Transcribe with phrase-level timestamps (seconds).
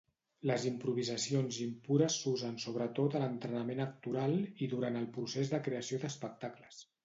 [0.51, 4.35] Les improvisacions impures s'usen sobretot a l'entrenament actoral
[4.67, 6.85] i durant el procés de creació d'espectacles.